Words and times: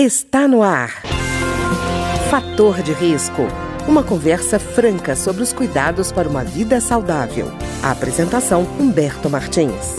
Está 0.00 0.46
no 0.46 0.62
ar. 0.62 0.90
Fator 2.30 2.84
de 2.84 2.92
risco. 2.92 3.42
Uma 3.88 4.04
conversa 4.04 4.56
franca 4.56 5.16
sobre 5.16 5.42
os 5.42 5.52
cuidados 5.52 6.12
para 6.12 6.28
uma 6.28 6.44
vida 6.44 6.78
saudável. 6.78 7.46
A 7.82 7.90
apresentação 7.90 8.62
Humberto 8.78 9.28
Martins. 9.28 9.96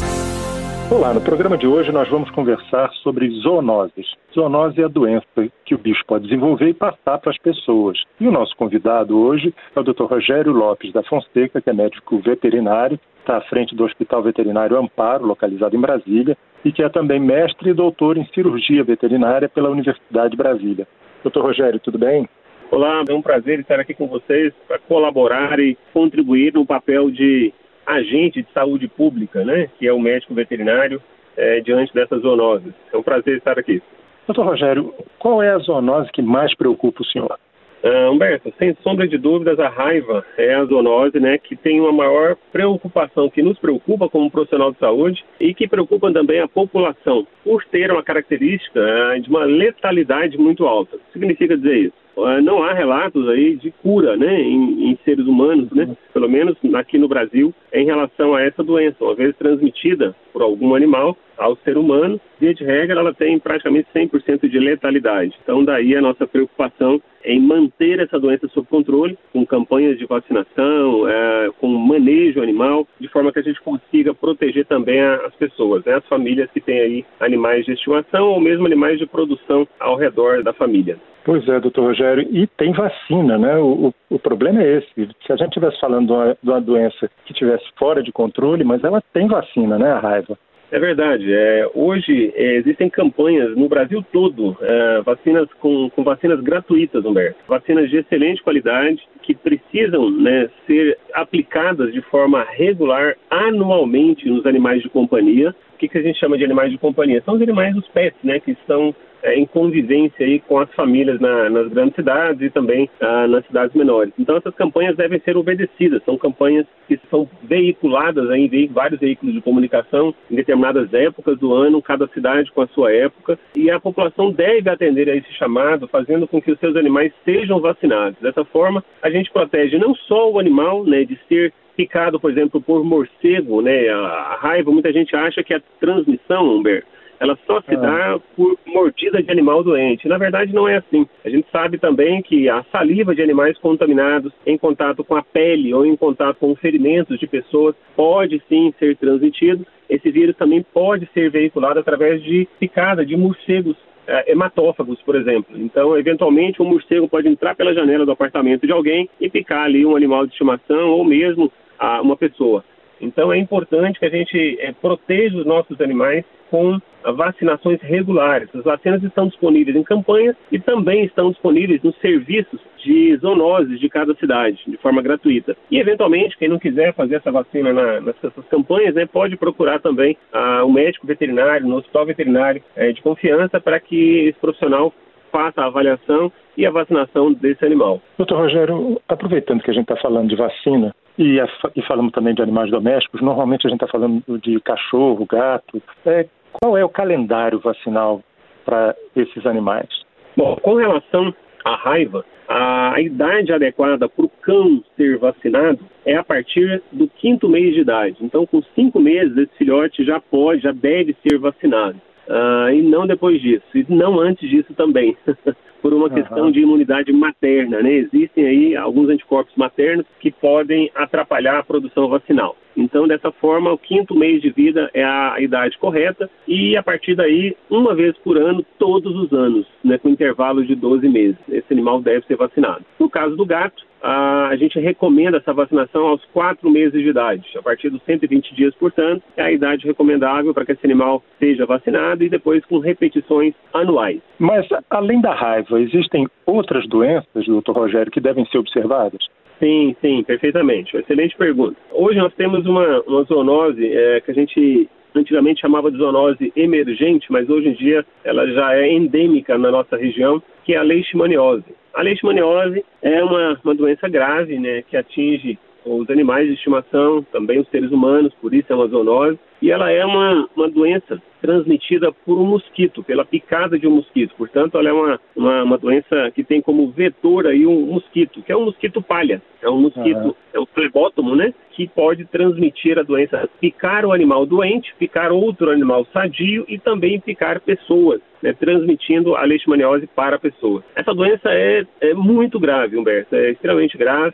Olá, 0.90 1.14
no 1.14 1.20
programa 1.20 1.58
de 1.58 1.68
hoje 1.68 1.92
nós 1.92 2.08
vamos 2.08 2.32
conversar 2.32 2.90
sobre 3.04 3.30
zoonoses. 3.42 4.08
Zoonose 4.34 4.82
é 4.82 4.86
a 4.86 4.88
doença 4.88 5.26
que 5.66 5.76
o 5.76 5.78
bicho 5.78 6.06
pode 6.08 6.30
desenvolver 6.30 6.70
e 6.70 6.74
passar 6.74 7.18
para 7.18 7.32
as 7.32 7.38
pessoas. 7.38 8.02
E 8.22 8.26
o 8.26 8.32
nosso 8.32 8.56
convidado 8.56 9.20
hoje 9.20 9.54
é 9.76 9.80
o 9.82 9.84
Dr. 9.84 10.06
Rogério 10.06 10.54
Lopes 10.54 10.94
da 10.94 11.04
Fonseca, 11.04 11.60
que 11.60 11.70
é 11.70 11.74
médico 11.74 12.20
veterinário, 12.20 12.98
está 13.20 13.36
à 13.36 13.42
frente 13.42 13.76
do 13.76 13.84
Hospital 13.84 14.24
Veterinário 14.24 14.78
Amparo, 14.78 15.26
localizado 15.26 15.76
em 15.76 15.82
Brasília, 15.82 16.38
e 16.64 16.72
que 16.72 16.84
é 16.84 16.90
também 16.90 17.20
mestre 17.20 17.70
e 17.70 17.74
doutor 17.74 18.18
em 18.18 18.26
cirurgia 18.34 18.84
veterinária 18.84 19.48
pela 19.48 19.70
Universidade 19.70 20.32
de 20.32 20.38
Brasília. 20.38 20.88
Doutor 21.24 21.44
Rogério, 21.44 21.80
tudo 21.80 21.98
bem? 21.98 22.28
Olá, 22.72 23.04
é 23.10 23.14
um 23.14 23.22
prazer 23.22 23.60
estar 23.60 23.80
aqui 23.80 23.94
com 23.94 24.08
vocês 24.08 24.54
para 24.68 24.78
colaborar 24.80 25.60
e 25.60 25.78
contribuir 25.92 26.54
no 26.54 26.66
papel 26.66 27.10
de 27.10 27.54
agente 27.86 28.44
de 28.44 28.52
saúde 28.54 28.88
pública, 28.88 29.44
né, 29.44 29.70
que 29.80 29.88
é 29.88 29.94
o 29.94 30.00
médico 30.00 30.36
veterinário, 30.36 31.02
é, 31.36 31.60
diante 31.62 31.94
dessas 31.94 32.22
zoonoses. 32.22 32.74
É 32.94 32.98
um 32.98 33.04
prazer 33.04 33.38
estar 33.38 33.58
aqui. 33.58 33.82
Doutor 34.28 34.46
Rogério, 34.46 34.94
qual 35.18 35.42
é 35.42 35.50
a 35.50 35.58
zoonose 35.58 36.12
que 36.12 36.22
mais 36.22 36.56
preocupa 36.56 37.02
o 37.02 37.06
senhor? 37.06 37.40
Uh, 37.82 38.12
Humberto, 38.12 38.54
sem 38.58 38.76
sombra 38.84 39.08
de 39.08 39.18
dúvidas, 39.18 39.58
a 39.60 39.70
raiva 39.70 40.26
é 40.38 40.54
a 40.54 40.66
zoonose 40.66 41.20
né, 41.20 41.38
que 41.38 41.56
tem 41.56 41.80
uma 41.80 41.92
maior 41.92 42.36
preocupação, 42.52 43.30
que 43.30 43.42
nos 43.42 43.58
preocupa 43.58 44.10
como 44.10 44.30
profissional 44.30 44.72
de 44.72 44.80
saúde 44.80 45.24
e 45.40 45.54
que 45.54 45.68
preocupa 45.68 46.12
também 46.12 46.42
a 46.42 46.48
população, 46.48 47.26
por 47.44 47.64
ter 47.66 47.90
uma 47.92 48.04
característica 48.04 48.80
uh, 48.82 49.22
de 49.22 49.30
uma 49.30 49.46
letalidade 49.46 50.38
muito 50.38 50.66
alta. 50.66 50.98
O 50.98 51.00
que 51.00 51.14
significa 51.14 51.56
dizer 51.56 51.78
isso? 51.78 52.09
Uh, 52.20 52.42
não 52.42 52.62
há 52.64 52.74
relatos 52.74 53.30
aí 53.30 53.56
de 53.56 53.72
cura 53.72 54.18
né, 54.18 54.42
em, 54.42 54.92
em 54.92 55.00
seres 55.06 55.26
humanos, 55.26 55.72
né, 55.72 55.96
pelo 56.14 56.28
menos 56.28 56.58
aqui 56.76 56.98
no 56.98 57.08
Brasil, 57.08 57.54
em 57.72 57.86
relação 57.86 58.36
a 58.36 58.42
essa 58.42 58.62
doença, 58.62 59.04
uma 59.04 59.16
vez 59.16 59.36
transmitida 59.38 60.14
por 60.34 60.42
algum 60.42 60.76
animal 60.76 61.16
ao 61.38 61.56
ser 61.64 61.78
humano, 61.78 62.20
via 62.40 62.54
de 62.54 62.66
regra, 62.66 63.00
ela 63.00 63.14
tem 63.14 63.40
praticamente 63.40 63.88
100% 63.96 64.50
de 64.50 64.60
letalidade. 64.60 65.34
Então, 65.42 65.64
daí 65.64 65.96
a 65.96 66.02
nossa 66.02 66.28
preocupação 66.28 67.02
em 67.24 67.40
manter 67.40 68.00
essa 68.00 68.20
doença 68.20 68.48
sob 68.50 68.68
controle, 68.68 69.18
com 69.32 69.46
campanhas 69.46 69.98
de 69.98 70.06
vacinação, 70.06 71.08
é, 71.08 71.50
com 71.60 71.68
manejo 71.68 72.42
animal, 72.42 72.88
de 73.00 73.08
forma 73.08 73.32
que 73.32 73.40
a 73.40 73.44
gente 73.44 73.62
consiga 73.62 74.14
proteger 74.14 74.66
também 74.66 75.00
as 75.02 75.34
pessoas, 75.36 75.84
né, 75.86 75.96
as 75.96 76.08
famílias 76.08 76.50
que 76.52 76.62
têm 76.62 76.80
aí 76.80 77.06
animais 77.20 77.66
de 77.66 77.74
estimação 77.74 78.28
ou 78.28 78.40
mesmo 78.40 78.66
animais 78.66 79.00
de 79.00 79.06
produção 79.06 79.68
ao 79.80 79.96
redor 79.96 80.44
da 80.44 80.54
família. 80.54 80.98
Pois 81.26 81.48
é, 81.48 81.60
doutor 81.60 81.84
Rogério, 81.84 82.09
e 82.18 82.48
tem 82.48 82.72
vacina, 82.72 83.38
né? 83.38 83.58
O, 83.58 83.88
o, 83.88 84.16
o 84.16 84.20
problema 84.20 84.62
é 84.62 84.78
esse. 84.78 84.88
Se 85.26 85.32
a 85.34 85.36
gente 85.36 85.50
estivesse 85.50 85.80
falando 85.80 86.08
de 86.08 86.14
uma, 86.14 86.38
de 86.42 86.50
uma 86.50 86.62
doença 86.62 87.10
que 87.26 87.34
estivesse 87.34 87.66
fora 87.78 88.02
de 88.02 88.12
controle, 88.12 88.64
mas 88.64 88.84
ela 88.84 89.02
tem 89.14 89.28
vacina, 89.28 89.78
né? 89.78 89.92
A 89.92 90.00
raiva. 90.00 90.38
É 90.72 90.80
verdade. 90.80 91.34
É, 91.34 91.68
hoje 91.74 92.32
é, 92.36 92.56
existem 92.58 92.90
campanhas 92.90 93.56
no 93.56 93.68
Brasil 93.68 94.06
todo, 94.12 94.56
é, 94.62 95.02
vacinas 95.02 95.48
com, 95.60 95.90
com, 95.90 96.04
vacinas 96.04 96.40
gratuitas, 96.42 97.04
Humberto. 97.04 97.40
Vacinas 97.48 97.90
de 97.90 97.98
excelente 97.98 98.44
qualidade 98.44 99.02
que 99.24 99.34
precisam 99.34 100.10
né, 100.12 100.50
ser 100.68 100.98
aplicadas 101.14 101.92
de 101.92 102.02
forma 102.02 102.46
regular 102.52 103.16
anualmente 103.30 104.30
nos 104.30 104.46
animais 104.46 104.82
de 104.82 104.90
companhia. 104.90 105.56
Que, 105.80 105.88
que 105.88 105.98
a 105.98 106.02
gente 106.02 106.20
chama 106.20 106.38
de 106.38 106.44
animais 106.44 106.72
de 106.72 106.78
companhia? 106.78 107.22
São 107.26 107.36
os 107.36 107.42
animais 107.42 107.74
dos 107.74 107.88
pets, 107.88 108.20
né, 108.22 108.40
que 108.40 108.52
estão 108.52 108.94
é, 109.24 109.38
em 109.38 109.46
convivência 109.46 110.26
aí 110.26 110.40
com 110.40 110.58
as 110.60 110.72
famílias 110.74 111.20
na, 111.20 111.50
nas 111.50 111.68
grandes 111.70 111.96
cidades 111.96 112.42
e 112.42 112.50
também 112.50 112.90
ah, 113.02 113.28
nas 113.28 113.46
cidades 113.46 113.76
menores. 113.76 114.14
Então 114.18 114.38
essas 114.38 114.54
campanhas 114.56 114.96
devem 114.96 115.20
ser 115.20 115.38
obedecidas, 115.38 116.04
são 116.04 116.18
campanhas 116.18 116.66
que 116.88 117.00
são 117.10 117.28
veiculadas 117.44 118.30
aí 118.30 118.50
em 118.52 118.68
vários 118.68 119.00
veículos 119.00 119.34
de 119.34 119.42
comunicação 119.42 120.14
em 120.30 120.36
determinadas 120.36 120.94
épocas 120.94 121.38
do 121.38 121.54
ano, 121.54 121.82
cada 121.82 122.08
cidade 122.08 122.52
com 122.52 122.62
a 122.62 122.68
sua 122.68 122.94
época, 122.94 123.38
e 123.56 123.70
a 123.70 123.80
população 123.80 124.32
deve 124.32 124.70
atender 124.70 125.10
a 125.10 125.16
esse 125.16 125.32
chamado, 125.34 125.88
fazendo 125.88 126.28
com 126.28 126.42
que 126.42 126.52
os 126.52 126.60
seus 126.60 126.76
animais 126.76 127.12
sejam 127.26 127.60
vacinados. 127.60 128.20
Dessa 128.22 128.46
forma, 128.46 128.84
a 129.02 129.10
gente 129.10 129.32
protege 129.32 129.78
não 129.78 129.94
só 129.96 130.32
o 130.32 130.40
animal 130.40 130.84
né, 130.86 131.04
de 131.04 131.20
ser 131.28 131.54
picado, 131.80 132.20
por 132.20 132.30
exemplo, 132.30 132.60
por 132.60 132.84
morcego, 132.84 133.62
né, 133.62 133.88
a 133.88 134.38
raiva, 134.42 134.70
muita 134.70 134.92
gente 134.92 135.16
acha 135.16 135.42
que 135.42 135.54
a 135.54 135.62
transmissão, 135.80 136.58
Humberto, 136.58 136.86
ela 137.18 137.40
só 137.48 137.62
se 137.62 137.74
ah. 137.74 137.80
dá 137.80 138.20
por 138.36 138.58
mordida 138.68 139.24
de 139.24 139.32
animal 139.32 139.64
doente. 139.64 140.06
Na 140.06 140.18
verdade, 140.18 140.54
não 140.54 140.68
é 140.68 140.76
assim. 140.76 141.08
A 141.24 141.30
gente 141.30 141.48
sabe 141.50 141.78
também 141.78 142.22
que 142.22 142.50
a 142.50 142.66
saliva 142.70 143.16
de 143.16 143.22
animais 143.22 143.58
contaminados 143.60 144.34
em 144.46 144.58
contato 144.58 145.06
com 145.06 145.16
a 145.16 145.24
pele 145.24 145.74
ou 145.74 145.86
em 145.86 145.96
contato 145.96 146.36
com 146.38 146.54
ferimentos 146.54 147.18
de 147.18 147.28
pessoas 147.28 147.76
pode 147.96 148.42
sim 148.50 148.74
ser 148.78 148.98
transmitido. 148.98 149.66
Esse 149.90 150.12
vírus 150.12 150.36
também 150.36 150.62
pode 150.74 151.10
ser 151.14 151.30
veiculado 151.32 151.80
através 151.80 152.22
de 152.22 152.46
picada 152.60 153.06
de 153.06 153.16
morcegos 153.16 153.78
é, 154.08 154.32
hematófagos, 154.32 155.02
por 155.04 155.16
exemplo. 155.16 155.56
Então, 155.58 155.98
eventualmente, 155.98 156.62
um 156.62 156.66
morcego 156.66 157.08
pode 157.08 157.28
entrar 157.28 157.56
pela 157.56 157.74
janela 157.74 158.06
do 158.06 158.12
apartamento 158.12 158.66
de 158.66 158.74
alguém 158.74 159.10
e 159.22 159.30
picar 159.30 159.66
ali 159.66 159.86
um 159.86 159.96
animal 159.96 160.26
de 160.26 160.32
estimação 160.32 160.90
ou 160.90 161.06
mesmo 161.06 161.52
ah, 161.80 162.02
uma 162.02 162.18
pessoa. 162.18 162.64
Então, 163.02 163.32
é 163.32 163.38
importante 163.38 164.00
que 164.00 164.06
a 164.06 164.10
gente 164.10 164.58
é, 164.60 164.74
proteja 164.74 165.38
os 165.38 165.46
nossos 165.46 165.80
animais 165.80 166.26
com 166.52 166.80
vacinações 167.16 167.80
regulares. 167.82 168.50
As 168.54 168.64
vacinas 168.64 169.02
estão 169.04 169.28
disponíveis 169.28 169.76
em 169.76 169.84
campanhas 169.84 170.36
e 170.52 170.60
também 170.60 171.06
estão 171.06 171.30
disponíveis 171.30 171.82
nos 171.82 171.96
serviços 172.00 172.60
de 172.84 173.16
zoonoses 173.18 173.80
de 173.80 173.88
cada 173.88 174.14
cidade, 174.16 174.60
de 174.68 174.78
forma 174.78 175.02
gratuita. 175.02 175.56
E, 175.72 175.80
eventualmente, 175.80 176.38
quem 176.38 176.50
não 176.50 176.60
quiser 176.60 176.94
fazer 176.94 177.16
essa 177.16 177.32
vacina 177.32 177.72
na, 177.72 178.02
nessas 178.02 178.34
campanhas, 178.50 178.96
né, 178.96 179.06
pode 179.06 179.38
procurar 179.38 179.80
também 179.80 180.18
ah, 180.34 180.66
um 180.66 180.72
médico 180.72 181.08
veterinário, 181.08 181.68
no 181.68 181.78
hospital 181.78 182.06
veterinário 182.06 182.62
é, 182.76 182.92
de 182.92 183.02
confiança, 183.02 183.62
para 183.62 183.80
que 183.80 184.28
esse 184.28 184.40
profissional 184.40 184.94
faça 185.32 185.62
a 185.62 185.68
avaliação 185.68 186.32
e 186.58 186.66
a 186.66 186.72
vacinação 186.72 187.32
desse 187.32 187.64
animal. 187.64 188.02
Doutor 188.18 188.40
Rogério, 188.40 189.00
aproveitando 189.08 189.62
que 189.62 189.70
a 189.70 189.74
gente 189.74 189.84
está 189.84 189.96
falando 189.96 190.28
de 190.28 190.36
vacina, 190.36 190.94
e, 191.20 191.38
e, 191.76 191.82
falamos 191.82 192.14
também 192.14 192.34
de 192.34 192.42
animais 192.42 192.72
domésticos, 192.72 193.22
normalmente 193.22 193.68
a 193.68 193.70
gente 193.70 193.84
está 193.84 193.92
falando 193.92 194.24
de 194.42 194.58
cachorro, 194.62 195.28
gato. 195.30 195.84
É, 196.06 196.26
qual 196.54 196.78
é 196.78 196.86
o 196.86 196.90
calendário 196.90 197.60
vacinal 197.60 198.24
para 198.66 198.96
esses 199.14 199.46
animais? 199.46 199.90
Bom, 200.38 200.56
com 200.56 200.76
relação 200.76 201.34
à 201.66 201.76
raiva, 201.76 202.24
a 202.48 203.02
idade 203.02 203.52
adequada 203.52 204.08
para 204.08 204.26
o 204.26 204.30
cão 204.42 204.82
ser 204.96 205.18
vacinado 205.18 205.80
é 206.06 206.16
a 206.16 206.24
partir 206.24 206.82
do 206.92 207.10
quinto 207.10 207.50
mês 207.50 207.76
de 207.76 207.82
idade. 207.82 208.16
Então, 208.22 208.46
com 208.46 208.64
cinco 208.74 209.00
meses, 209.00 209.38
esse 209.38 209.58
filhote 209.58 210.06
já 210.06 210.22
pode, 210.22 210.62
já 210.62 210.72
deve 210.72 211.16
ser 211.22 211.38
vacinado. 211.38 212.00
Uh, 212.30 212.70
e 212.70 212.82
não 212.82 213.06
depois 213.06 213.42
disso, 213.42 213.66
e 213.76 213.86
não 213.90 214.20
antes 214.20 214.48
disso 214.50 214.74
também, 214.76 215.18
por 215.82 215.94
uma 215.94 216.08
uhum. 216.08 216.14
questão 216.14 216.52
de 216.52 216.60
imunidade 216.60 217.12
materna. 217.12 217.82
Né? 217.82 217.94
Existem 217.94 218.46
aí 218.46 218.76
alguns 218.76 219.10
anticorpos 219.10 219.56
maternos 219.56 220.06
que 220.20 220.32
podem 220.32 220.92
atrapalhar 220.96 221.60
a 221.60 221.64
produção 221.64 222.08
vacinal. 222.08 222.56
Então, 222.78 223.08
dessa 223.08 223.32
forma, 223.32 223.74
o 223.74 223.78
quinto 223.78 224.16
mês 224.16 224.42
de 224.42 224.50
vida 224.52 224.90
é 224.94 225.04
a 225.04 225.36
idade 225.40 225.78
correta 225.78 226.30
e, 226.48 226.78
a 226.78 226.84
partir 226.84 227.14
daí, 227.14 227.56
uma 227.70 227.94
vez 227.94 228.18
por 228.20 228.38
ano, 228.38 228.66
todos 228.78 229.14
os 229.16 229.34
anos, 229.34 229.68
né, 229.84 229.98
com 229.98 230.08
intervalo 230.08 230.66
de 230.66 230.76
12 230.76 231.10
meses. 231.10 231.38
Esse 231.50 231.74
animal 231.74 232.02
deve 232.02 232.26
ser 232.26 232.38
vacinado. 232.38 232.86
No 232.98 233.10
caso 233.10 233.36
do 233.36 233.46
gato, 233.46 233.84
a 234.02 234.56
gente 234.56 234.80
recomenda 234.80 235.38
essa 235.38 235.54
vacinação 235.54 236.08
aos 236.08 236.24
quatro 236.26 236.70
meses 236.70 237.02
de 237.02 237.10
idade. 237.10 237.46
A 237.58 237.62
partir 237.62 237.90
dos 237.90 238.02
120 238.04 238.56
dias, 238.56 238.74
portanto, 238.76 239.24
é 239.36 239.44
a 239.44 239.52
idade 239.52 239.86
recomendável 239.86 240.54
para 240.54 240.66
que 240.66 240.72
esse 240.72 240.86
animal 240.86 241.22
seja 241.38 241.66
vacinado 241.66 242.24
e 242.24 242.30
depois 242.30 242.64
com 242.66 242.80
repetições 242.80 243.54
anuais. 243.74 244.22
Mas, 244.38 244.68
além 244.90 245.20
da 245.20 245.34
raiva, 245.34 245.69
existem 245.78 246.28
outras 246.46 246.88
doenças, 246.88 247.46
doutor 247.46 247.76
Rogério, 247.76 248.12
que 248.12 248.20
devem 248.20 248.46
ser 248.46 248.58
observadas? 248.58 249.20
Sim, 249.60 249.96
sim, 250.02 250.24
perfeitamente. 250.24 250.96
Excelente 250.96 251.36
pergunta. 251.36 251.76
Hoje 251.92 252.18
nós 252.18 252.34
temos 252.34 252.66
uma, 252.66 253.02
uma 253.02 253.24
zoonose 253.24 253.86
é, 253.86 254.22
que 254.22 254.32
a 254.32 254.34
gente 254.34 254.90
antigamente 255.14 255.62
chamava 255.62 255.92
de 255.92 255.98
zoonose 255.98 256.54
emergente, 256.56 257.32
mas 257.32 257.50
hoje 257.50 257.70
em 257.70 257.74
dia 257.74 258.06
ela 258.24 258.48
já 258.48 258.76
é 258.76 258.92
endêmica 258.92 259.58
na 259.58 259.72
nossa 259.72 259.98
região, 259.98 260.42
que 260.64 260.74
é 260.74 260.78
a 260.78 260.84
leishmaniose. 260.84 261.66
A 261.94 262.02
leishmaniose 262.02 262.86
é 263.02 263.24
uma, 263.24 263.60
uma 263.64 263.76
doença 263.76 264.08
grave, 264.08 264.58
né, 264.60 264.84
que 264.84 264.96
atinge 264.96 265.58
os 265.86 266.10
animais 266.10 266.48
de 266.48 266.54
estimação, 266.54 267.24
também 267.32 267.60
os 267.60 267.68
seres 267.70 267.92
humanos, 267.92 268.34
por 268.42 268.54
isso 268.54 268.72
é 268.72 268.76
uma 268.76 268.88
zoonose. 268.88 269.40
E 269.62 269.72
ela 269.72 269.92
é 269.92 270.06
uma, 270.06 270.48
uma 270.56 270.70
doença 270.70 271.22
transmitida 271.42 272.12
por 272.26 272.38
um 272.38 272.46
mosquito, 272.46 273.04
pela 273.04 273.26
picada 273.26 273.78
de 273.78 273.88
um 273.88 273.92
mosquito. 273.92 274.34
Portanto, 274.38 274.78
ela 274.78 274.90
é 274.90 274.94
uma, 274.94 275.20
uma, 275.36 275.64
uma 275.64 275.78
doença 275.78 276.32
que 276.34 276.44
tem 276.44 276.62
como 276.62 276.90
vetor 276.92 277.48
aí 277.48 277.66
um 277.66 277.82
mosquito, 277.88 278.42
que 278.42 278.52
é 278.52 278.56
um 278.56 278.66
mosquito 278.66 279.02
palha. 279.02 279.42
É 279.62 279.70
um 279.70 279.82
mosquito, 279.82 280.18
uhum. 280.18 280.34
é 280.54 280.60
um 280.60 280.66
flebótomo, 280.66 281.36
né, 281.36 281.54
que 281.72 281.88
pode 281.88 282.26
transmitir 282.26 282.98
a 282.98 283.04
doença, 283.04 283.50
picar 283.60 284.06
o 284.06 284.14
animal 284.14 284.46
doente, 284.46 284.94
picar 284.98 285.32
outro 285.32 285.70
animal 285.70 286.06
sadio 286.14 286.66
e 286.68 286.78
também 286.78 287.20
picar 287.20 287.60
pessoas, 287.60 288.22
né, 288.42 288.54
transmitindo 288.54 289.36
a 289.36 289.44
leishmaniose 289.44 290.08
para 290.08 290.38
a 290.38 290.40
pessoa. 290.40 290.84
Essa 290.96 291.14
doença 291.14 291.50
é, 291.50 291.86
é 292.00 292.14
muito 292.14 292.60
grave, 292.60 292.98
Humberto, 292.98 293.36
é 293.36 293.52
extremamente 293.52 293.98
grave. 293.98 294.34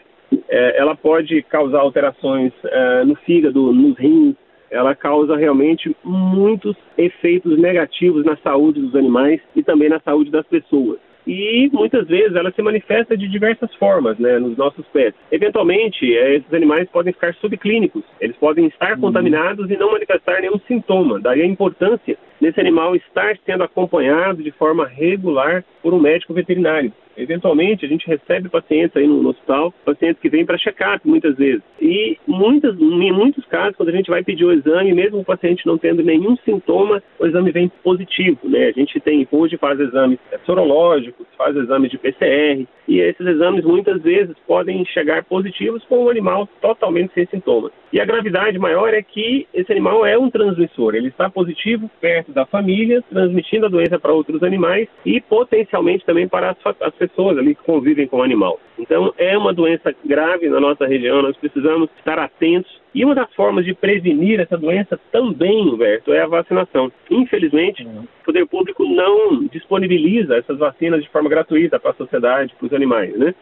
É, 0.49 0.79
ela 0.79 0.95
pode 0.95 1.41
causar 1.43 1.79
alterações 1.79 2.51
é, 2.63 3.03
no 3.03 3.15
fígado, 3.15 3.71
nos 3.71 3.97
rins, 3.97 4.35
ela 4.69 4.95
causa 4.95 5.35
realmente 5.35 5.95
muitos 6.03 6.75
efeitos 6.97 7.57
negativos 7.57 8.25
na 8.25 8.35
saúde 8.37 8.81
dos 8.81 8.95
animais 8.95 9.39
e 9.55 9.63
também 9.63 9.89
na 9.89 9.99
saúde 9.99 10.31
das 10.31 10.45
pessoas 10.47 10.99
e 11.27 11.69
muitas 11.73 12.07
vezes 12.07 12.35
ela 12.35 12.51
se 12.51 12.61
manifesta 12.61 13.17
de 13.17 13.27
diversas 13.27 13.73
formas 13.75 14.17
né, 14.19 14.37
nos 14.37 14.55
nossos 14.57 14.85
pets. 14.87 15.19
Eventualmente, 15.31 16.15
é, 16.15 16.35
esses 16.35 16.53
animais 16.53 16.87
podem 16.89 17.13
ficar 17.13 17.33
subclínicos, 17.35 18.03
eles 18.21 18.35
podem 18.37 18.67
estar 18.67 18.93
uhum. 18.93 19.01
contaminados 19.01 19.69
e 19.69 19.77
não 19.77 19.91
manifestar 19.91 20.41
nenhum 20.41 20.59
sintoma. 20.67 21.19
Daí 21.19 21.41
a 21.41 21.45
importância 21.45 22.17
desse 22.45 22.59
animal 22.59 22.95
estar 22.95 23.35
sendo 23.43 23.63
acompanhado 23.63 24.43
de 24.43 24.51
forma 24.51 24.85
regular 24.85 25.65
por 25.81 25.93
um 25.93 25.99
médico 25.99 26.33
veterinário. 26.33 26.93
Eventualmente, 27.17 27.85
a 27.85 27.87
gente 27.87 28.07
recebe 28.07 28.49
pacientes 28.49 28.95
aí 28.95 29.07
no, 29.07 29.27
hospital, 29.29 29.73
pacientes 29.85 30.21
que 30.21 30.29
vêm 30.29 30.45
para 30.45 30.57
check-up 30.57 31.07
muitas 31.07 31.35
vezes. 31.37 31.63
E 31.81 32.17
muitas, 32.27 32.77
em 32.79 33.11
muitos 33.11 33.45
casos, 33.45 33.75
quando 33.75 33.89
a 33.89 33.93
gente 33.93 34.09
vai 34.09 34.23
pedir 34.23 34.45
o 34.45 34.51
exame, 34.51 34.93
mesmo 34.93 35.19
o 35.19 35.25
paciente 35.25 35.65
não 35.65 35.77
tendo 35.77 36.03
nenhum 36.03 36.35
sintoma, 36.37 37.01
o 37.17 37.25
exame 37.25 37.51
vem 37.51 37.71
positivo, 37.83 38.39
né? 38.43 38.67
A 38.67 38.71
gente 38.71 38.99
tem, 38.99 39.27
hoje 39.31 39.57
faz 39.57 39.79
exames 39.79 40.19
sorológicos, 40.45 41.25
faz 41.37 41.55
exames 41.55 41.89
de 41.89 41.97
PCR, 41.97 42.67
e 42.87 42.99
esses 42.99 43.25
exames 43.25 43.63
muitas 43.63 44.01
vezes 44.01 44.35
podem 44.45 44.85
chegar 44.85 45.23
positivos 45.23 45.83
com 45.85 46.05
um 46.05 46.09
animal 46.09 46.47
totalmente 46.61 47.13
sem 47.13 47.25
sintomas. 47.27 47.71
E 47.93 47.99
a 47.99 48.05
gravidade 48.05 48.59
maior 48.59 48.93
é 48.93 49.01
que 49.01 49.47
esse 49.53 49.71
animal 49.71 50.05
é 50.05 50.17
um 50.17 50.29
transmissor, 50.29 50.95
ele 50.95 51.07
está 51.07 51.29
positivo 51.29 51.89
perto 52.01 52.31
da 52.35 52.45
família, 52.45 53.01
transmitindo 53.09 53.65
a 53.65 53.69
doença 53.69 53.97
para 53.97 54.13
outros 54.13 54.43
animais 54.43 54.89
e 55.05 55.21
potencialmente 55.21 56.05
também 56.05 56.27
para 56.27 56.51
as, 56.51 56.57
as 56.81 56.93
pessoas 56.93 57.37
ali 57.37 57.55
que 57.55 57.63
convivem 57.63 58.07
com 58.07 58.17
o 58.17 58.23
animal. 58.23 58.59
Então 58.77 59.13
é 59.17 59.37
uma 59.37 59.53
doença 59.53 59.95
grave 60.05 60.49
na 60.49 60.59
nossa 60.59 60.85
região, 60.85 61.21
nós 61.21 61.37
precisamos 61.37 61.89
estar 61.97 62.19
atentos. 62.19 62.83
E 62.93 63.03
uma 63.03 63.15
das 63.15 63.33
formas 63.33 63.65
de 63.65 63.73
prevenir 63.73 64.39
essa 64.39 64.57
doença 64.57 64.99
também, 65.11 65.67
Humberto, 65.67 66.13
é 66.13 66.21
a 66.21 66.27
vacinação. 66.27 66.91
Infelizmente, 67.09 67.85
uhum. 67.85 68.03
o 68.21 68.25
poder 68.25 68.45
público 68.47 68.85
não 68.85 69.45
disponibiliza 69.45 70.37
essas 70.37 70.57
vacinas 70.57 71.01
de 71.01 71.09
forma 71.09 71.29
gratuita 71.29 71.79
para 71.79 71.91
a 71.91 71.95
sociedade, 71.95 72.53
para 72.57 72.67
os 72.67 72.73
animais, 72.73 73.17
né? 73.17 73.33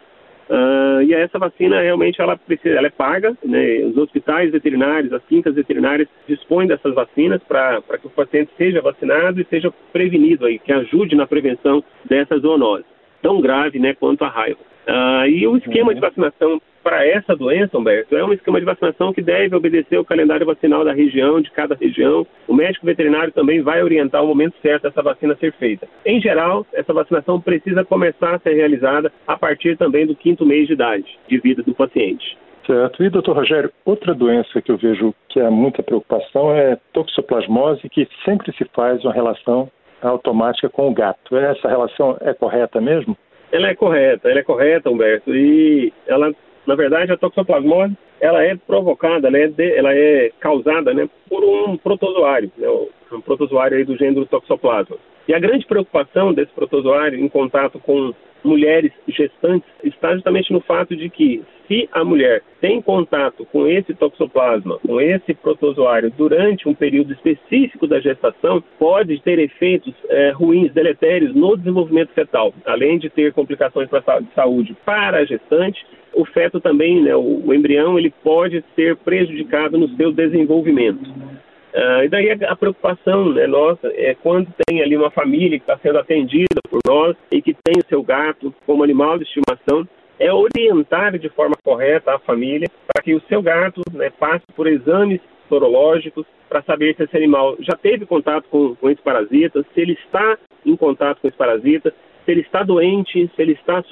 Uh, 0.50 1.02
e 1.04 1.14
essa 1.14 1.40
vacina 1.40 1.82
realmente 1.82 2.22
ela 2.22 2.38
precisa, 2.38 2.76
ela 2.76 2.88
é 2.88 2.92
paga, 2.92 3.36
né? 3.44 3.78
Os 3.86 3.98
hospitais 3.98 4.52
veterinários, 4.52 5.14
as 5.14 5.24
clínicas 5.24 5.56
veterinárias 5.56 6.08
dispõem 6.28 6.68
dessas 6.68 6.94
vacinas 6.94 7.42
para 7.44 7.82
que 8.00 8.08
o 8.08 8.10
paciente 8.10 8.52
seja 8.58 8.82
vacinado 8.82 9.40
e 9.40 9.46
seja 9.46 9.74
prevenido 9.92 10.46
aí, 10.46 10.60
que 10.60 10.72
ajude 10.72 11.16
na 11.16 11.26
prevenção 11.26 11.84
dessa 12.06 12.38
zoonose 12.38 12.86
tão 13.24 13.40
grave, 13.40 13.80
né, 13.80 13.96
quanto 13.96 14.24
a 14.26 14.28
raiva. 14.28 14.60
Uh, 14.88 15.26
e 15.28 15.48
o 15.48 15.58
esquema 15.58 15.90
uhum. 15.90 15.96
de 15.96 16.02
vacinação 16.02 16.62
para 16.84 17.08
essa 17.08 17.36
doença, 17.36 17.78
Humberto, 17.78 18.16
é 18.16 18.24
um 18.24 18.34
esquema 18.34 18.60
de 18.60 18.66
vacinação 18.66 19.14
que 19.14 19.22
deve 19.22 19.56
obedecer 19.56 19.98
o 19.98 20.04
calendário 20.04 20.46
vacinal 20.46 20.84
da 20.84 20.92
região, 20.92 21.40
de 21.40 21.50
cada 21.52 21.76
região. 21.76 22.28
O 22.48 22.54
médico 22.54 22.86
veterinário 22.86 23.32
também 23.32 23.62
vai 23.62 23.82
orientar 23.82 24.22
o 24.22 24.28
momento 24.28 24.56
certo 24.62 24.84
dessa 24.84 25.02
vacina 25.02 25.36
ser 25.36 25.54
feita. 25.54 25.88
Em 26.06 26.20
geral, 26.20 26.68
essa 26.74 26.94
vacinação 26.94 27.40
precisa 27.40 27.86
começar 27.86 28.36
a 28.36 28.40
ser 28.40 28.54
realizada 28.56 29.12
a 29.26 29.38
partir 29.38 29.78
também 29.78 30.06
do 30.06 30.16
quinto 30.16 30.46
mês 30.46 30.68
de 30.68 30.74
idade 30.74 31.18
de 31.28 31.40
vida 31.40 31.64
do 31.64 31.74
paciente. 31.74 32.38
Certo. 32.68 33.04
E, 33.04 33.10
doutor 33.10 33.36
Rogério, 33.36 33.72
outra 33.86 34.14
doença 34.14 34.62
que 34.62 34.72
eu 34.72 34.78
vejo 34.78 35.14
que 35.30 35.40
há 35.40 35.52
muita 35.52 35.84
preocupação 35.84 36.54
é 36.54 36.78
toxoplasmose, 36.94 37.90
que 37.90 38.08
sempre 38.26 38.54
se 38.54 38.66
faz 38.74 39.04
uma 39.04 39.14
relação 39.14 39.70
automática 40.02 40.70
com 40.70 40.90
o 40.90 40.94
gato. 40.94 41.36
Essa 41.38 41.68
relação 41.68 42.18
é 42.22 42.34
correta 42.34 42.80
mesmo? 42.82 43.18
Ela 43.54 43.70
é 43.70 43.76
correta, 43.76 44.30
ela 44.30 44.40
é 44.40 44.44
correta, 44.44 44.90
Humberto. 44.90 45.34
E 45.34 45.94
ela, 46.08 46.34
na 46.66 46.74
verdade, 46.74 47.12
a 47.12 47.18
toxoplasmose, 47.18 47.96
ela 48.20 48.44
é 48.44 48.56
provocada, 48.56 49.28
ela 49.28 49.38
é, 49.38 49.48
de, 49.48 49.78
ela 49.78 49.94
é 49.94 50.32
causada 50.40 50.92
né, 50.92 51.08
por 51.30 51.44
um 51.44 51.78
protozoário, 51.78 52.52
né, 52.58 52.68
um 53.12 53.22
protozoário 53.22 53.78
aí 53.78 53.86
do 53.86 53.96
gênero 53.96 54.26
Toxoplasma. 54.26 54.98
E 55.28 55.36
a 55.36 55.40
grande 55.40 55.68
preocupação 55.68 56.34
desse 56.34 56.52
protozoário 56.52 57.20
em 57.20 57.30
contato 57.30 57.80
com 57.80 58.12
mulheres 58.44 58.92
gestantes 59.08 59.68
está 59.84 60.14
justamente 60.14 60.52
no 60.52 60.62
fato 60.62 60.96
de 60.96 61.10
que 61.10 61.44
se 61.68 61.88
a 61.92 62.04
mulher 62.04 62.42
tem 62.60 62.82
contato 62.82 63.46
com 63.46 63.68
esse 63.68 63.94
toxoplasma, 63.94 64.80
com 64.80 65.00
esse 65.00 65.34
protozoário 65.34 66.12
durante 66.12 66.68
um 66.68 66.74
período 66.74 67.14
específico 67.14 67.88
da 67.88 68.00
gestação, 68.00 68.64
pode 68.78 69.22
ter 69.22 69.40
efeitos 69.40 69.94
é, 70.10 70.32
ruins, 70.32 70.74
deletérios 70.74 71.34
no 71.34 71.58
desenvolvimento 71.58 72.12
fetal, 72.14 72.54
além 72.66 73.00
de 73.00 73.10
ter 73.10 73.34
complicações 73.34 73.90
para 73.90 74.20
de 74.20 74.34
saúde 74.34 74.76
para 74.86 75.18
a 75.18 75.26
gestante. 75.26 75.86
O 76.14 76.26
feto 76.26 76.60
também, 76.60 77.02
né, 77.02 77.16
o, 77.16 77.42
o 77.46 77.54
embrião, 77.54 77.98
ele 77.98 78.14
pode 78.24 78.64
ser 78.76 78.96
prejudicado 78.98 79.78
no 79.78 79.90
seu 79.96 80.12
desenvolvimento. 80.12 81.33
Uh, 81.74 82.04
e 82.04 82.08
daí 82.08 82.30
a, 82.30 82.56
preocupação 82.56 83.34
né, 83.34 83.48
nossa 83.48 83.88
é 83.96 84.14
quando 84.14 84.48
tem 84.68 84.84
ali 84.84 84.96
uma 84.96 85.10
família 85.10 85.58
que 85.58 85.64
está 85.64 85.76
sendo 85.80 85.98
atendida 85.98 86.62
por 86.70 86.80
nós 86.86 87.16
e 87.32 87.42
que 87.42 87.52
tem 87.52 87.80
o 87.80 87.88
seu 87.90 88.04
gato 88.04 88.54
como 88.64 88.84
animal 88.84 89.18
de 89.18 89.24
estimação, 89.24 89.88
é 90.20 90.32
orientar 90.32 91.18
de 91.18 91.30
forma 91.30 91.56
correta 91.64 92.14
a 92.14 92.20
família 92.20 92.70
para 92.88 93.02
que 93.02 93.16
o 93.16 93.22
seu 93.28 93.42
gato 93.42 93.82
né, 93.92 94.12
passe 94.12 94.46
por 94.56 94.68
exames 94.68 95.20
sorológicos 95.50 96.28
para 96.48 96.62
saber 96.62 96.96
se 96.96 97.04
esse 97.04 97.18
animal 97.18 97.56
já 97.60 97.76
teve 97.76 98.06
contato 98.06 98.46
com, 98.50 98.76
com 98.76 98.90
esse 98.90 99.02
parasita, 99.02 99.66
se 99.74 99.82
ele 99.82 99.94
está 99.94 100.38
em 100.64 100.76
contato 100.76 101.22
com 101.22 101.28
esse 101.28 101.38
parasita, 101.38 101.92
se 102.24 102.32
ele 102.32 102.42
está 102.42 102.62
doente, 102.62 103.30
se 103.36 103.42
ele 103.42 103.54
está 103.54 103.84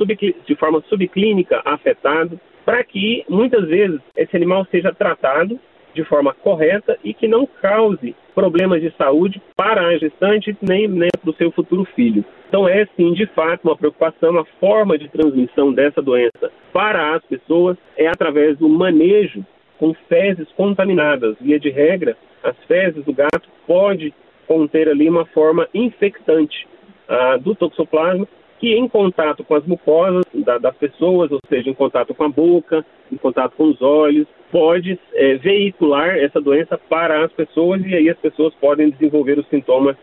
de 0.46 0.56
forma 0.56 0.84
subclínica 0.88 1.62
afetado, 1.66 2.40
para 2.64 2.84
que 2.84 3.26
muitas 3.28 3.68
vezes 3.68 4.00
esse 4.16 4.36
animal 4.36 4.66
seja 4.70 4.94
tratado 4.94 5.60
de 5.94 6.04
forma 6.04 6.34
correta 6.34 6.98
e 7.04 7.14
que 7.14 7.28
não 7.28 7.46
cause 7.62 8.16
problemas 8.34 8.82
de 8.82 8.92
saúde 8.98 9.42
para 9.56 9.86
a 9.88 9.98
gestante 9.98 10.56
nem, 10.62 10.88
nem 10.88 11.10
para 11.22 11.30
o 11.30 11.36
seu 11.36 11.52
futuro 11.52 11.86
filho. 11.96 12.24
Então 12.48 12.68
é 12.68 12.86
sim, 12.98 13.14
de 13.14 13.26
fato, 13.28 13.66
uma 13.66 13.78
preocupação, 13.78 14.38
a 14.38 14.46
forma 14.60 14.98
de 14.98 15.10
transmissão 15.10 15.74
dessa 15.74 16.02
doença 16.02 16.52
para 16.74 17.16
as 17.16 17.24
pessoas 17.26 17.78
é 17.98 18.08
através 18.08 18.58
do 18.58 18.68
manejo 18.68 19.46
com 19.78 19.94
fezes 20.08 20.48
contaminadas. 20.54 21.36
Via 21.40 21.60
de 21.60 21.70
regra, 21.70 22.16
as 22.44 22.56
fezes 22.68 23.04
do 23.04 23.14
gato 23.14 23.50
pode 23.66 24.14
conter 24.48 24.90
ali 24.90 25.10
uma 25.10 25.26
forma 25.26 25.68
infectante 25.74 26.68
ah, 27.08 27.38
do 27.38 27.56
toxoplasma 27.56 28.28
que 28.62 28.76
em 28.76 28.88
contato 28.88 29.44
com 29.44 29.56
as 29.56 29.66
mucosas 29.66 30.24
da, 30.36 30.60
das 30.60 30.76
pessoas, 30.76 31.32
ou 31.32 31.40
seja, 31.50 31.68
em 31.68 31.74
contato 31.74 32.14
com 32.14 32.24
a 32.24 32.30
boca, 32.30 32.86
em 33.12 33.18
contato 33.18 33.54
com 33.58 33.64
os 33.64 33.82
olhos, 33.82 34.28
pode 34.52 35.00
é, 35.16 35.34
veicular 35.38 36.16
essa 36.16 36.40
doença 36.40 36.78
para 36.78 37.26
as 37.26 37.32
pessoas 37.32 37.82
e 37.84 37.96
aí 37.96 38.08
as 38.08 38.20
pessoas 38.20 38.54
podem 38.62 38.92
desenvolver 38.92 39.40
os 39.40 39.48
sintomas 39.48 39.98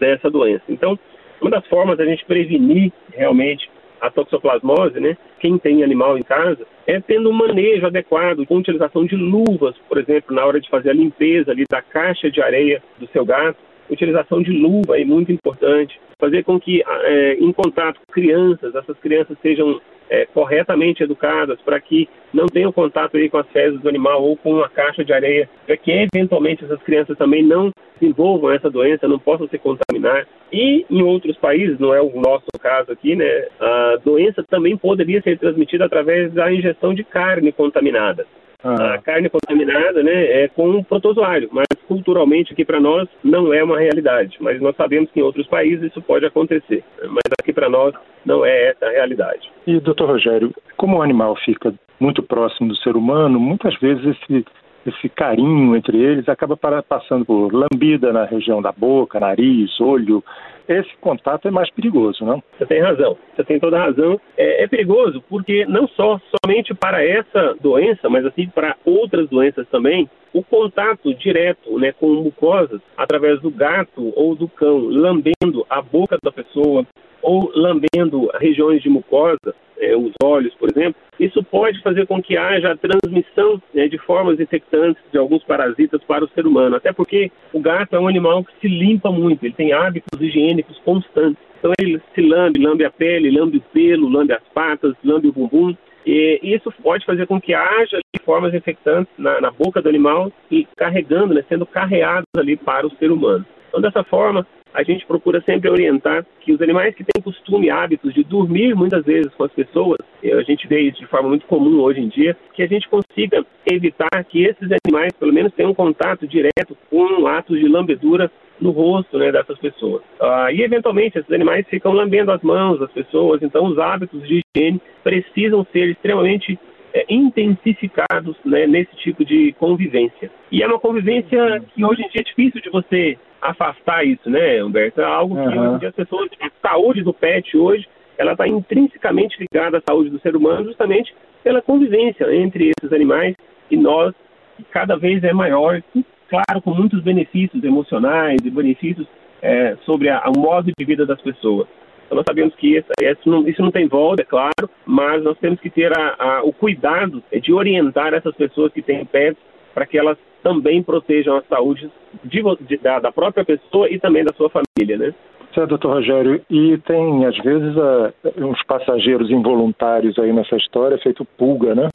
dessa 0.00 0.30
doença. 0.30 0.62
Então, 0.70 0.98
uma 1.38 1.50
das 1.50 1.66
formas 1.66 1.98
da 1.98 2.06
gente 2.06 2.24
prevenir 2.24 2.90
realmente 3.12 3.70
a 4.00 4.10
toxoplasmose, 4.10 4.98
né, 4.98 5.14
quem 5.38 5.58
tem 5.58 5.84
animal 5.84 6.16
em 6.16 6.22
casa, 6.22 6.66
é 6.86 6.98
tendo 7.00 7.28
um 7.28 7.34
manejo 7.34 7.84
adequado, 7.84 8.46
com 8.46 8.56
utilização 8.56 9.04
de 9.04 9.16
luvas, 9.16 9.76
por 9.86 9.98
exemplo, 9.98 10.34
na 10.34 10.46
hora 10.46 10.58
de 10.58 10.70
fazer 10.70 10.90
a 10.90 10.94
limpeza 10.94 11.50
ali 11.50 11.64
da 11.68 11.82
caixa 11.82 12.30
de 12.30 12.40
areia 12.40 12.82
do 12.98 13.06
seu 13.08 13.26
gato, 13.26 13.58
utilização 13.90 14.42
de 14.42 14.52
luva 14.52 15.00
é 15.00 15.04
muito 15.04 15.32
importante, 15.32 16.00
fazer 16.20 16.42
com 16.44 16.58
que, 16.58 16.82
é, 16.86 17.34
em 17.34 17.52
contato 17.52 18.00
com 18.06 18.12
crianças, 18.12 18.74
essas 18.74 18.98
crianças 18.98 19.36
sejam 19.40 19.80
é, 20.10 20.26
corretamente 20.26 21.02
educadas 21.02 21.60
para 21.60 21.80
que 21.80 22.08
não 22.32 22.46
tenham 22.46 22.72
contato 22.72 23.16
aí 23.16 23.28
com 23.28 23.38
as 23.38 23.48
fezes 23.48 23.80
do 23.80 23.88
animal 23.88 24.22
ou 24.22 24.36
com 24.36 24.54
uma 24.54 24.68
caixa 24.68 25.04
de 25.04 25.12
areia, 25.12 25.48
para 25.66 25.76
que 25.76 25.90
eventualmente 25.90 26.64
essas 26.64 26.82
crianças 26.82 27.16
também 27.16 27.42
não 27.42 27.70
desenvolvam 28.00 28.50
essa 28.50 28.70
doença, 28.70 29.08
não 29.08 29.18
possam 29.18 29.48
se 29.48 29.58
contaminar. 29.58 30.26
E 30.52 30.86
em 30.90 31.02
outros 31.02 31.36
países, 31.36 31.78
não 31.78 31.94
é 31.94 32.00
o 32.00 32.20
nosso 32.20 32.46
caso 32.60 32.90
aqui, 32.90 33.14
né, 33.14 33.46
a 33.60 33.98
doença 34.02 34.42
também 34.48 34.76
poderia 34.76 35.20
ser 35.20 35.38
transmitida 35.38 35.84
através 35.84 36.32
da 36.32 36.52
ingestão 36.52 36.94
de 36.94 37.04
carne 37.04 37.52
contaminada. 37.52 38.26
Ah. 38.62 38.94
A 38.94 38.98
carne 38.98 39.28
contaminada 39.28 40.02
né, 40.02 40.42
é 40.42 40.48
com 40.48 40.68
um 40.68 40.82
protozoário, 40.82 41.48
mas 41.52 41.66
culturalmente 41.86 42.52
aqui 42.52 42.64
para 42.64 42.80
nós 42.80 43.08
não 43.22 43.52
é 43.52 43.62
uma 43.62 43.78
realidade. 43.78 44.36
Mas 44.40 44.60
nós 44.60 44.74
sabemos 44.76 45.10
que 45.10 45.20
em 45.20 45.22
outros 45.22 45.46
países 45.46 45.90
isso 45.90 46.02
pode 46.02 46.26
acontecer. 46.26 46.82
Mas 47.02 47.22
aqui 47.40 47.52
para 47.52 47.68
nós 47.68 47.94
não 48.24 48.44
é 48.44 48.70
essa 48.70 48.86
a 48.86 48.90
realidade. 48.90 49.50
E, 49.66 49.78
doutor 49.80 50.08
Rogério, 50.08 50.52
como 50.76 50.98
o 50.98 51.02
animal 51.02 51.36
fica 51.36 51.72
muito 52.00 52.22
próximo 52.22 52.68
do 52.68 52.76
ser 52.76 52.96
humano, 52.96 53.38
muitas 53.38 53.74
vezes 53.78 54.04
esse, 54.04 54.44
esse 54.88 55.08
carinho 55.08 55.76
entre 55.76 55.98
eles 55.98 56.28
acaba 56.28 56.56
passando 56.56 57.24
por 57.24 57.52
lambida 57.52 58.12
na 58.12 58.24
região 58.24 58.60
da 58.62 58.72
boca, 58.72 59.20
nariz, 59.20 59.80
olho. 59.80 60.22
Esse 60.68 60.90
contato 61.00 61.48
é 61.48 61.50
mais 61.50 61.70
perigoso, 61.70 62.24
não? 62.24 62.42
Você 62.58 62.66
tem 62.66 62.80
razão, 62.80 63.16
você 63.34 63.42
tem 63.42 63.58
toda 63.58 63.78
a 63.78 63.84
razão. 63.86 64.20
É, 64.36 64.64
é 64.64 64.66
perigoso 64.66 65.22
porque 65.28 65.64
não 65.64 65.88
só 65.88 66.20
somente 66.44 66.74
para 66.74 67.02
essa 67.02 67.54
doença, 67.60 68.08
mas 68.10 68.26
assim 68.26 68.48
para 68.48 68.76
outras 68.84 69.28
doenças 69.30 69.66
também, 69.68 70.08
o 70.32 70.42
contato 70.42 71.14
direto 71.14 71.78
né, 71.78 71.92
com 71.92 72.08
mucosas 72.08 72.80
através 72.96 73.40
do 73.40 73.50
gato 73.50 74.12
ou 74.14 74.34
do 74.34 74.46
cão 74.46 74.78
lambendo 74.78 75.66
a 75.70 75.80
boca 75.80 76.18
da 76.22 76.30
pessoa 76.30 76.84
ou 77.22 77.50
lambendo 77.54 78.30
regiões 78.38 78.82
de 78.82 78.88
mucosa, 78.88 79.54
é, 79.80 79.96
os 79.96 80.12
olhos, 80.22 80.54
por 80.54 80.70
exemplo, 80.70 81.00
isso 81.18 81.42
pode 81.42 81.80
fazer 81.82 82.06
com 82.06 82.22
que 82.22 82.36
haja 82.36 82.72
a 82.72 82.76
transmissão 82.76 83.60
né, 83.74 83.88
de 83.88 83.98
formas 83.98 84.38
infectantes 84.38 85.02
de 85.10 85.18
alguns 85.18 85.42
parasitas 85.44 86.02
para 86.04 86.24
o 86.24 86.28
ser 86.28 86.46
humano. 86.46 86.76
Até 86.76 86.92
porque 86.92 87.30
o 87.52 87.60
gato 87.60 87.96
é 87.96 88.00
um 88.00 88.08
animal 88.08 88.44
que 88.44 88.52
se 88.60 88.68
limpa 88.68 89.10
muito, 89.10 89.44
ele 89.44 89.54
tem 89.54 89.72
hábitos 89.72 90.20
higiênicos 90.20 90.78
constantes. 90.84 91.42
Então 91.58 91.72
ele 91.80 92.00
se 92.14 92.20
lambe, 92.20 92.60
lambe 92.60 92.84
a 92.84 92.90
pele, 92.90 93.30
lambe 93.30 93.58
o 93.58 93.62
pelo, 93.72 94.08
lambe 94.08 94.32
as 94.32 94.42
patas, 94.54 94.94
lambe 95.04 95.28
o 95.28 95.32
bumbum. 95.32 95.76
E 96.06 96.40
isso 96.42 96.72
pode 96.82 97.04
fazer 97.04 97.26
com 97.26 97.40
que 97.40 97.52
haja 97.52 97.98
formas 98.24 98.54
infectantes 98.54 99.12
na, 99.18 99.40
na 99.40 99.50
boca 99.50 99.82
do 99.82 99.88
animal 99.88 100.32
e 100.50 100.66
carregando, 100.76 101.34
né, 101.34 101.44
sendo 101.48 101.66
carreados 101.66 102.26
ali 102.36 102.56
para 102.56 102.86
o 102.86 102.96
ser 102.96 103.10
humano. 103.10 103.44
Então, 103.68 103.80
dessa 103.80 104.02
forma, 104.04 104.46
a 104.74 104.82
gente 104.82 105.06
procura 105.06 105.40
sempre 105.42 105.70
orientar 105.70 106.24
que 106.40 106.52
os 106.52 106.60
animais 106.60 106.94
que 106.94 107.04
têm 107.04 107.22
costume, 107.22 107.70
hábitos 107.70 108.14
de 108.14 108.22
dormir 108.24 108.74
muitas 108.74 109.04
vezes 109.04 109.32
com 109.34 109.44
as 109.44 109.52
pessoas, 109.52 109.98
a 110.22 110.42
gente 110.42 110.66
vê 110.66 110.80
isso 110.80 111.00
de 111.00 111.06
forma 111.06 111.28
muito 111.28 111.46
comum 111.46 111.80
hoje 111.80 112.00
em 112.00 112.08
dia, 112.08 112.36
que 112.54 112.62
a 112.62 112.66
gente 112.66 112.88
consiga 112.88 113.44
evitar 113.66 114.24
que 114.24 114.44
esses 114.44 114.68
animais, 114.84 115.12
pelo 115.18 115.32
menos, 115.32 115.52
tenham 115.54 115.74
contato 115.74 116.26
direto 116.26 116.76
com 116.90 117.26
atos 117.26 117.58
de 117.58 117.68
lambedura 117.68 118.30
no 118.60 118.70
rosto 118.70 119.18
né, 119.18 119.30
dessas 119.30 119.58
pessoas. 119.58 120.02
Ah, 120.20 120.52
e, 120.52 120.62
eventualmente, 120.62 121.18
esses 121.18 121.32
animais 121.32 121.66
ficam 121.68 121.92
lambendo 121.92 122.32
as 122.32 122.42
mãos 122.42 122.78
das 122.78 122.90
pessoas, 122.90 123.42
então 123.42 123.66
os 123.66 123.78
hábitos 123.78 124.20
de 124.26 124.42
higiene 124.56 124.80
precisam 125.02 125.66
ser 125.72 125.90
extremamente 125.90 126.58
é, 126.92 127.04
intensificados 127.08 128.36
né, 128.44 128.66
nesse 128.66 128.94
tipo 128.96 129.24
de 129.24 129.52
convivência. 129.58 130.30
E 130.50 130.62
é 130.62 130.66
uma 130.66 130.78
convivência 130.78 131.62
que 131.74 131.84
hoje 131.84 132.02
em 132.02 132.08
dia 132.08 132.20
é 132.20 132.24
difícil 132.24 132.60
de 132.60 132.70
você 132.70 133.18
afastar 133.40 134.04
isso, 134.04 134.28
né, 134.28 134.62
Humberto? 134.62 135.00
É 135.00 135.04
algo 135.04 135.34
que 135.34 135.40
uhum. 135.40 135.48
hoje 135.48 135.74
em 135.74 135.78
dia 135.78 135.88
as 135.88 135.94
pessoas, 135.94 136.28
a 136.40 136.68
saúde 136.68 137.02
do 137.02 137.12
pet 137.12 137.56
hoje, 137.56 137.86
ela 138.16 138.32
está 138.32 138.48
intrinsecamente 138.48 139.36
ligada 139.38 139.78
à 139.78 139.82
saúde 139.86 140.10
do 140.10 140.20
ser 140.20 140.34
humano 140.34 140.64
justamente 140.64 141.14
pela 141.44 141.62
convivência 141.62 142.34
entre 142.34 142.70
esses 142.70 142.92
animais 142.92 143.34
e 143.70 143.76
nós, 143.76 144.12
que 144.56 144.64
cada 144.64 144.96
vez 144.96 145.22
é 145.22 145.32
maior, 145.32 145.80
e, 145.94 146.04
claro, 146.28 146.60
com 146.62 146.74
muitos 146.74 147.00
benefícios 147.00 147.62
emocionais 147.62 148.38
e 148.44 148.50
benefícios 148.50 149.06
é, 149.40 149.76
sobre 149.84 150.08
a, 150.08 150.22
o 150.28 150.38
modo 150.38 150.72
de 150.76 150.84
vida 150.84 151.06
das 151.06 151.20
pessoas. 151.20 151.68
Nós 152.10 152.24
sabemos 152.26 152.54
que 152.54 152.76
isso, 152.76 152.88
isso, 153.00 153.28
não, 153.28 153.46
isso 153.46 153.62
não 153.62 153.70
tem 153.70 153.86
volta, 153.86 154.22
é 154.22 154.24
claro, 154.24 154.70
mas 154.86 155.22
nós 155.22 155.36
temos 155.38 155.60
que 155.60 155.70
ter 155.70 155.96
a, 155.96 156.16
a, 156.18 156.42
o 156.42 156.52
cuidado 156.52 157.22
de 157.32 157.52
orientar 157.52 158.14
essas 158.14 158.34
pessoas 158.34 158.72
que 158.72 158.82
têm 158.82 159.04
pets 159.04 159.40
para 159.74 159.86
que 159.86 159.98
elas 159.98 160.18
também 160.42 160.82
protejam 160.82 161.36
a 161.36 161.42
saúde 161.42 161.90
de, 162.24 162.42
de, 162.60 162.76
da, 162.78 162.98
da, 162.98 163.12
própria 163.12 163.44
pessoa 163.44 163.88
e 163.90 163.98
também 163.98 164.24
da 164.24 164.32
sua 164.34 164.50
família, 164.50 164.96
né? 164.96 165.14
Certo, 165.54 165.70
doutor 165.70 165.94
Rogério. 165.94 166.40
E 166.50 166.78
tem, 166.78 167.24
às 167.26 167.36
vezes, 167.38 167.76
uh, 167.76 168.12
uns 168.46 168.62
passageiros 168.64 169.30
involuntários 169.30 170.18
aí 170.18 170.32
nessa 170.32 170.56
história, 170.56 170.98
feito 170.98 171.24
pulga, 171.36 171.74
né? 171.74 171.88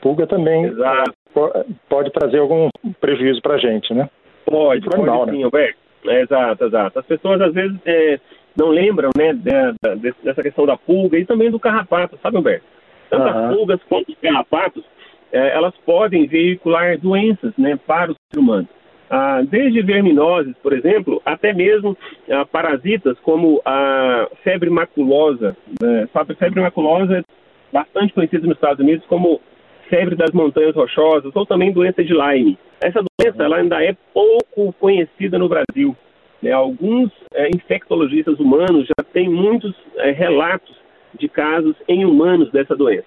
Pulga 0.00 0.26
também 0.26 0.64
Exato. 0.64 1.12
pode 1.88 2.10
trazer 2.10 2.38
algum 2.38 2.68
prejuízo 3.00 3.40
para 3.42 3.54
a 3.54 3.58
gente, 3.58 3.92
né? 3.92 4.08
Pode, 4.44 4.86
pode 4.86 4.96
animal, 4.96 5.26
sim, 5.26 5.38
né? 5.38 5.44
Roberto. 5.44 5.76
É, 6.06 6.22
exato, 6.22 6.64
exato. 6.64 6.98
As 6.98 7.06
pessoas, 7.06 7.40
às 7.40 7.52
vezes, 7.52 7.76
é, 7.84 8.18
não 8.56 8.68
lembram 8.68 9.10
né, 9.16 9.32
dessa 10.22 10.42
questão 10.42 10.66
da 10.66 10.76
pulga 10.76 11.18
e 11.18 11.24
também 11.24 11.50
do 11.50 11.60
carrapato, 11.60 12.18
sabe, 12.22 12.36
Humberto? 12.36 12.64
Tanto 13.08 13.22
uhum. 13.22 13.28
as 13.28 13.56
pulgas 13.56 13.80
quanto 13.88 14.10
os 14.10 14.18
carrapatos, 14.18 14.84
é, 15.32 15.54
elas 15.54 15.74
podem 15.84 16.26
veicular 16.26 16.98
doenças 16.98 17.52
né, 17.56 17.78
para 17.86 18.12
o 18.12 18.16
ser 18.32 18.38
humano. 18.38 18.68
Ah, 19.12 19.42
desde 19.42 19.82
verminoses, 19.82 20.54
por 20.62 20.72
exemplo, 20.72 21.20
até 21.24 21.52
mesmo 21.52 21.98
ah, 22.30 22.46
parasitas 22.46 23.18
como 23.20 23.60
a 23.64 24.28
febre 24.44 24.70
maculosa. 24.70 25.56
Né? 25.82 26.08
A 26.14 26.34
febre 26.36 26.60
maculosa 26.60 27.18
é 27.18 27.22
bastante 27.72 28.12
conhecida 28.12 28.46
nos 28.46 28.56
Estados 28.56 28.78
Unidos 28.78 29.04
como 29.06 29.40
febre 29.88 30.14
das 30.14 30.30
montanhas 30.30 30.76
rochosas 30.76 31.34
ou 31.34 31.44
também 31.44 31.72
doença 31.72 32.04
de 32.04 32.12
Lyme. 32.12 32.56
Essa 32.80 33.02
doença 33.02 33.42
ela 33.42 33.56
ainda 33.56 33.82
é 33.82 33.96
pouco 34.14 34.72
conhecida 34.74 35.38
no 35.38 35.48
Brasil. 35.48 35.96
Né? 36.42 36.52
Alguns 36.52 37.10
é, 37.34 37.48
infectologistas 37.54 38.38
humanos 38.38 38.86
já 38.86 39.04
têm 39.12 39.28
muitos 39.28 39.74
é, 39.96 40.10
relatos 40.10 40.74
de 41.18 41.28
casos 41.28 41.74
em 41.88 42.04
humanos 42.04 42.50
dessa 42.50 42.76
doença. 42.76 43.06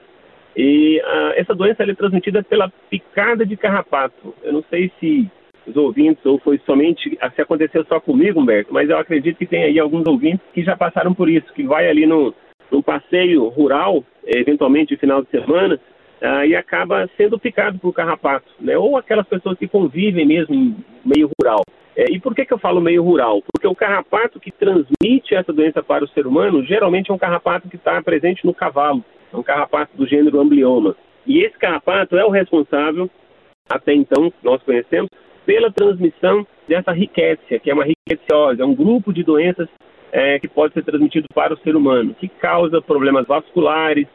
E 0.56 1.02
a, 1.04 1.34
essa 1.36 1.56
doença 1.56 1.84
é 1.84 1.96
transmitida 1.96 2.44
pela 2.44 2.72
picada 2.90 3.46
de 3.46 3.58
carrapato. 3.58 4.34
Eu 4.44 4.54
não 4.54 4.64
sei 4.70 4.92
se 5.00 5.30
os 5.66 5.76
ouvintes 5.76 6.26
ou 6.26 6.38
foi 6.40 6.60
somente 6.66 7.18
se 7.36 7.42
aconteceu 7.42 7.86
só 7.86 8.00
comigo, 8.00 8.40
Humberto, 8.40 8.74
mas 8.74 8.90
eu 8.90 8.98
acredito 8.98 9.38
que 9.38 9.46
tem 9.46 9.64
aí 9.64 9.80
alguns 9.80 10.06
ouvintes 10.06 10.46
que 10.54 10.62
já 10.62 10.76
passaram 10.76 11.14
por 11.14 11.30
isso, 11.30 11.54
que 11.54 11.64
vai 11.64 11.88
ali 11.88 12.06
no, 12.06 12.34
num 12.70 12.82
passeio 12.82 13.48
rural, 13.48 14.04
eventualmente 14.26 14.98
final 14.98 15.22
de 15.22 15.30
semana, 15.30 15.80
uh, 16.22 16.46
e 16.46 16.56
acaba 16.56 17.10
sendo 17.16 17.40
picado 17.40 17.80
por 17.80 17.94
carrapato, 17.94 18.48
né? 18.60 18.78
Ou 18.78 18.98
aquelas 18.98 19.28
pessoas 19.28 19.58
que 19.58 19.68
convivem 19.68 20.26
mesmo 20.26 20.54
em 20.54 20.76
meio 21.06 21.30
rural. 21.40 21.62
É, 21.96 22.12
e 22.12 22.20
por 22.20 22.34
que, 22.34 22.46
que 22.46 22.54
eu 22.54 22.58
falo 22.58 22.82
meio 22.82 23.04
rural? 23.04 23.42
Porque 23.52 23.68
o 23.68 23.76
carrapato 23.76 24.40
que 24.40 24.52
transmite 24.52 25.36
essa 25.36 25.54
doença 25.54 25.84
para 25.84 26.04
o 26.04 26.08
ser 26.08 26.26
humano 26.26 26.64
geralmente 26.64 27.12
é 27.12 27.14
um 27.14 27.20
carrapato 27.20 27.70
que 27.70 27.76
está 27.76 28.02
presente 28.02 28.46
no 28.46 28.54
cavalo, 28.54 29.04
é 29.32 29.38
um 29.38 29.44
carrapato 29.44 29.96
do 29.96 30.08
gênero 30.08 30.40
amblioma. 30.40 30.96
E 31.26 31.40
esse 31.44 31.58
carrapato 31.58 32.18
é 32.18 32.26
o 32.26 32.30
responsável, 32.30 33.10
até 33.70 33.94
então, 33.94 34.34
nós 34.44 34.62
conhecemos, 34.64 35.10
pela 35.46 35.72
transmissão 35.72 36.46
dessa 36.68 36.92
riquécia, 36.92 37.60
que 37.60 37.70
é 37.70 37.74
uma 37.74 37.86
riqueciose, 37.86 38.62
é 38.62 38.66
um 38.66 38.76
grupo 38.76 39.14
de 39.14 39.24
doenças 39.24 39.70
é, 40.12 40.40
que 40.40 40.48
pode 40.48 40.74
ser 40.74 40.84
transmitido 40.84 41.28
para 41.34 41.54
o 41.54 41.58
ser 41.58 41.76
humano, 41.76 42.16
que 42.16 42.28
causa 42.28 42.82
problemas 42.82 43.28
vasculares, 43.28 44.08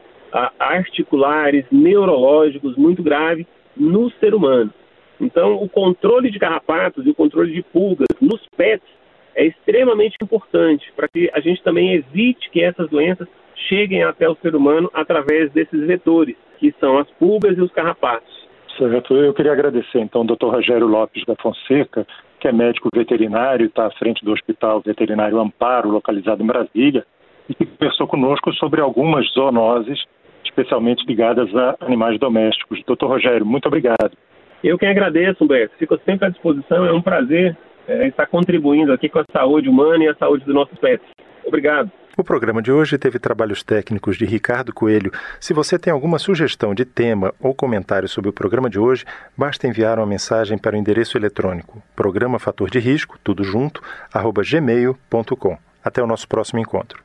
articulares, 0.59 1.65
neurológicos 1.71 2.77
muito 2.77 3.03
graves 3.03 3.47
no 3.77 4.11
ser 4.13 4.35
humano. 4.35 4.73
Então, 5.21 5.57
o 5.57 5.69
controle 5.69 6.31
de 6.31 6.39
carrapatos 6.39 7.05
e 7.07 7.11
o 7.11 7.15
controle 7.15 7.53
de 7.53 7.63
pulgas 7.63 8.09
nos 8.21 8.41
pets 8.57 8.89
é 9.35 9.47
extremamente 9.47 10.17
importante 10.23 10.93
para 10.97 11.09
que 11.09 11.31
a 11.33 11.41
gente 11.41 11.63
também 11.63 11.95
evite 11.95 12.51
que 12.51 12.63
essas 12.63 12.89
doenças 12.91 13.29
cheguem 13.69 14.03
até 14.03 14.29
o 14.29 14.37
ser 14.37 14.55
humano 14.55 14.91
através 14.95 15.51
desses 15.53 15.87
vetores, 15.87 16.37
que 16.59 16.75
são 16.81 16.99
as 16.99 17.09
pulgas 17.13 17.57
e 17.57 17.61
os 17.61 17.73
carrapatos. 17.73 18.49
Certo. 18.77 19.17
Eu 19.17 19.35
queria 19.35 19.53
agradecer, 19.53 19.99
então, 19.99 20.21
ao 20.21 20.27
Dr. 20.27 20.47
Rogério 20.47 20.87
Lopes 20.87 21.25
da 21.25 21.35
Fonseca, 21.37 22.07
que 22.39 22.47
é 22.47 22.53
médico 22.53 22.89
veterinário, 22.95 23.67
está 23.67 23.87
à 23.87 23.91
frente 23.91 24.25
do 24.25 24.33
Hospital 24.33 24.81
Veterinário 24.81 25.41
Amparo, 25.41 25.91
localizado 25.91 26.43
em 26.43 26.47
Brasília, 26.47 27.05
e 27.49 27.55
que 27.55 27.67
conversou 27.67 28.07
conosco 28.07 28.53
sobre 28.55 28.81
algumas 28.81 29.29
zoonoses, 29.33 30.05
especialmente 30.45 31.05
ligadas 31.07 31.55
a 31.57 31.77
animais 31.81 32.19
domésticos. 32.21 32.81
Doutor 32.87 33.09
Rogério, 33.09 33.45
muito 33.45 33.67
obrigado. 33.67 34.13
Eu 34.63 34.79
quem 34.79 34.89
agradeço, 34.89 35.45
Humberto. 35.45 35.75
Fico 35.79 35.99
sempre 36.05 36.27
à 36.27 36.31
disposição. 36.31 36.85
É 36.85 36.93
um 36.93 37.03
prazer 37.03 37.57
é, 37.87 38.09
estar 38.09 38.27
contribuindo 38.27 38.93
aqui 38.93 39.09
com 39.09 39.19
a 39.19 39.25
saúde 39.33 39.69
humana 39.69 40.05
e 40.05 40.09
a 40.09 40.15
saúde 40.15 40.45
dos 40.45 40.55
nossos 40.55 40.79
pets. 40.79 41.07
Obrigado. 41.45 41.91
O 42.19 42.25
programa 42.25 42.61
de 42.61 42.73
hoje 42.73 42.99
teve 42.99 43.17
trabalhos 43.21 43.63
técnicos 43.63 44.17
de 44.17 44.25
Ricardo 44.25 44.75
Coelho. 44.75 45.13
Se 45.39 45.55
você 45.55 45.79
tem 45.79 45.93
alguma 45.93 46.19
sugestão 46.19 46.75
de 46.75 46.85
tema 46.85 47.33
ou 47.41 47.55
comentário 47.55 48.09
sobre 48.09 48.29
o 48.29 48.33
programa 48.33 48.69
de 48.69 48.77
hoje, 48.77 49.05
basta 49.37 49.69
enviar 49.69 49.99
uma 49.99 50.07
mensagem 50.07 50.59
para 50.59 50.75
o 50.75 50.79
endereço 50.79 51.17
eletrônico 51.17 51.81
programa 51.95 52.41
fator 52.41 52.71
de 52.71 52.81
risco, 52.81 53.17
tudo 53.23 53.45
junto, 53.45 53.81
arroba 54.13 54.43
gmail.com. 54.43 55.59
Até 55.85 56.03
o 56.03 56.09
nosso 56.09 56.27
próximo 56.27 56.59
encontro. 56.59 57.05